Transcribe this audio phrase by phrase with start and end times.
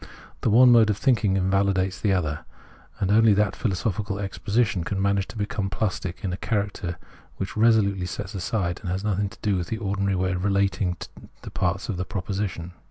[0.41, 2.43] The one mode of thinking invalidates the other;
[2.99, 6.97] and only that philosophical exposition can manage to become plastic in character
[7.37, 10.97] which resolutely sets aside and has nothing to do with the ordinary way of relating
[11.43, 12.71] the parts of a proposition.